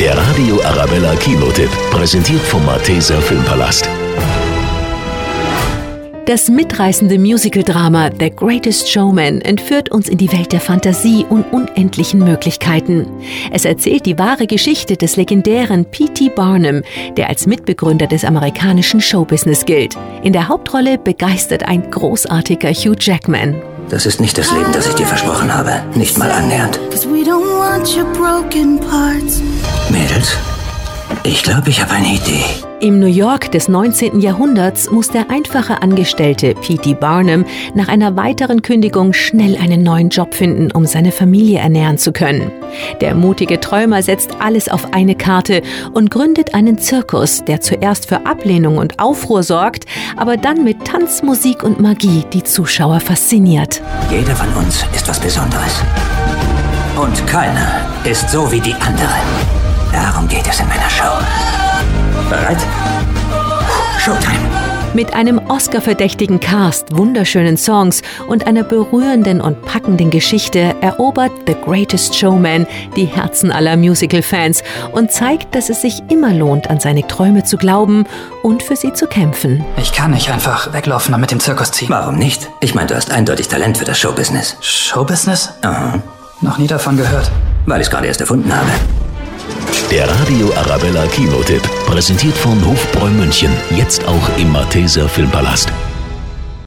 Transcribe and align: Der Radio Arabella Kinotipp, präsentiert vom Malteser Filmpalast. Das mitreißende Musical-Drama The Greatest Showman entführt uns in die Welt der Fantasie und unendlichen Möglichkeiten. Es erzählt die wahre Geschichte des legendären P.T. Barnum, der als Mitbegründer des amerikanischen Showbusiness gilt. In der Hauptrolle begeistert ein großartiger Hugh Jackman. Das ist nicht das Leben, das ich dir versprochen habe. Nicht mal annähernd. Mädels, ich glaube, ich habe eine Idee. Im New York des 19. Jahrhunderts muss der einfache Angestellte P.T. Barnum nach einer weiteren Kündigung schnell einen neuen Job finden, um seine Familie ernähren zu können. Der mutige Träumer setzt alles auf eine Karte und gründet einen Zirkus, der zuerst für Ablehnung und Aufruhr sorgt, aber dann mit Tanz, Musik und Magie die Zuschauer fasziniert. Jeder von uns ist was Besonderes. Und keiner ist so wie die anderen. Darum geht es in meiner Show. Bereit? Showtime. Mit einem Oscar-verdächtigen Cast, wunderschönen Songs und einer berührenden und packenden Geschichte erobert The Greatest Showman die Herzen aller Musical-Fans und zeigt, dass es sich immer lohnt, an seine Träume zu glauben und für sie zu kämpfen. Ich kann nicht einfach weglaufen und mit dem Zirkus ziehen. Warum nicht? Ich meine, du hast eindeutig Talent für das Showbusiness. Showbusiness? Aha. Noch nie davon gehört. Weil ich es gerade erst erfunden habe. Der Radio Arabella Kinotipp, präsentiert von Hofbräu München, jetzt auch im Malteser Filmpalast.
Der 0.00 0.16
Radio 0.16 0.62
Arabella 0.62 1.16
Kinotipp, 1.16 1.70
präsentiert 1.90 2.40
vom 2.42 2.64
Malteser 2.64 3.20
Filmpalast. 3.20 3.88
Das 6.24 6.48
mitreißende 6.48 7.18
Musical-Drama 7.18 8.10
The 8.20 8.30
Greatest 8.30 8.88
Showman 8.88 9.40
entführt 9.40 9.90
uns 9.90 10.08
in 10.08 10.18
die 10.18 10.30
Welt 10.30 10.52
der 10.52 10.60
Fantasie 10.60 11.26
und 11.28 11.52
unendlichen 11.52 12.20
Möglichkeiten. 12.20 13.08
Es 13.50 13.64
erzählt 13.64 14.06
die 14.06 14.16
wahre 14.20 14.46
Geschichte 14.46 14.96
des 14.96 15.16
legendären 15.16 15.84
P.T. 15.84 16.28
Barnum, 16.28 16.82
der 17.16 17.28
als 17.28 17.48
Mitbegründer 17.48 18.06
des 18.06 18.24
amerikanischen 18.24 19.00
Showbusiness 19.00 19.64
gilt. 19.64 19.96
In 20.22 20.32
der 20.32 20.46
Hauptrolle 20.46 20.98
begeistert 20.98 21.64
ein 21.64 21.90
großartiger 21.90 22.70
Hugh 22.70 22.96
Jackman. 23.00 23.60
Das 23.88 24.06
ist 24.06 24.20
nicht 24.20 24.38
das 24.38 24.52
Leben, 24.52 24.70
das 24.72 24.86
ich 24.86 24.94
dir 24.94 25.06
versprochen 25.06 25.52
habe. 25.52 25.82
Nicht 25.94 26.18
mal 26.18 26.30
annähernd. 26.30 26.78
Mädels, 30.18 30.36
ich 31.22 31.42
glaube, 31.42 31.70
ich 31.70 31.80
habe 31.80 31.92
eine 31.92 32.14
Idee. 32.14 32.44
Im 32.80 33.00
New 33.00 33.06
York 33.06 33.50
des 33.52 33.68
19. 33.68 34.20
Jahrhunderts 34.20 34.90
muss 34.90 35.08
der 35.08 35.30
einfache 35.30 35.82
Angestellte 35.82 36.54
P.T. 36.54 36.94
Barnum 36.94 37.44
nach 37.74 37.88
einer 37.88 38.16
weiteren 38.16 38.62
Kündigung 38.62 39.12
schnell 39.12 39.56
einen 39.56 39.82
neuen 39.82 40.10
Job 40.10 40.34
finden, 40.34 40.70
um 40.70 40.86
seine 40.86 41.10
Familie 41.12 41.58
ernähren 41.58 41.98
zu 41.98 42.12
können. 42.12 42.52
Der 43.00 43.14
mutige 43.14 43.58
Träumer 43.60 44.02
setzt 44.02 44.40
alles 44.40 44.68
auf 44.68 44.92
eine 44.92 45.14
Karte 45.14 45.62
und 45.92 46.10
gründet 46.10 46.54
einen 46.54 46.78
Zirkus, 46.78 47.44
der 47.44 47.60
zuerst 47.60 48.06
für 48.08 48.26
Ablehnung 48.26 48.78
und 48.78 48.98
Aufruhr 49.00 49.42
sorgt, 49.42 49.86
aber 50.16 50.36
dann 50.36 50.62
mit 50.62 50.84
Tanz, 50.84 51.22
Musik 51.22 51.62
und 51.62 51.80
Magie 51.80 52.24
die 52.32 52.44
Zuschauer 52.44 53.00
fasziniert. 53.00 53.82
Jeder 54.10 54.36
von 54.36 54.52
uns 54.64 54.84
ist 54.94 55.08
was 55.08 55.18
Besonderes. 55.18 55.82
Und 56.96 57.26
keiner 57.26 57.86
ist 58.04 58.28
so 58.30 58.50
wie 58.50 58.60
die 58.60 58.74
anderen. 58.74 59.67
Darum 60.18 60.28
geht 60.28 60.48
es 60.48 60.58
in 60.58 60.66
meiner 60.66 60.90
Show. 60.90 61.24
Bereit? 62.28 62.58
Showtime. 64.00 64.40
Mit 64.92 65.14
einem 65.14 65.38
Oscar-verdächtigen 65.48 66.40
Cast, 66.40 66.98
wunderschönen 66.98 67.56
Songs 67.56 68.02
und 68.26 68.48
einer 68.48 68.64
berührenden 68.64 69.40
und 69.40 69.64
packenden 69.64 70.10
Geschichte 70.10 70.74
erobert 70.80 71.30
The 71.46 71.54
Greatest 71.64 72.16
Showman 72.16 72.66
die 72.96 73.04
Herzen 73.04 73.52
aller 73.52 73.76
Musical-Fans 73.76 74.64
und 74.90 75.12
zeigt, 75.12 75.54
dass 75.54 75.70
es 75.70 75.82
sich 75.82 76.02
immer 76.08 76.34
lohnt, 76.34 76.68
an 76.68 76.80
seine 76.80 77.06
Träume 77.06 77.44
zu 77.44 77.56
glauben 77.56 78.04
und 78.42 78.64
für 78.64 78.74
sie 78.74 78.92
zu 78.94 79.06
kämpfen. 79.06 79.64
Ich 79.76 79.92
kann 79.92 80.10
nicht 80.10 80.32
einfach 80.32 80.72
weglaufen 80.72 81.14
und 81.14 81.20
mit 81.20 81.30
dem 81.30 81.38
Zirkus 81.38 81.70
ziehen. 81.70 81.90
Warum 81.90 82.16
nicht? 82.16 82.50
Ich 82.58 82.74
meine, 82.74 82.88
du 82.88 82.96
hast 82.96 83.12
eindeutig 83.12 83.46
Talent 83.46 83.78
für 83.78 83.84
das 83.84 84.00
Showbusiness. 84.00 84.56
Showbusiness? 84.62 85.50
Aha. 85.62 86.00
Noch 86.40 86.58
nie 86.58 86.66
davon 86.66 86.96
gehört. 86.96 87.30
Weil 87.66 87.80
ich 87.80 87.86
es 87.86 87.90
gerade 87.92 88.08
erst 88.08 88.20
erfunden 88.20 88.52
habe. 88.52 88.68
Der 89.90 90.06
Radio 90.06 90.52
Arabella 90.54 91.06
Kinotipp, 91.06 91.62
präsentiert 91.86 92.36
von 92.36 92.62
Hofbräu 92.66 93.08
München, 93.08 93.50
jetzt 93.74 94.06
auch 94.06 94.36
im 94.36 94.52
Malteser 94.52 95.08
Filmpalast. 95.08 95.72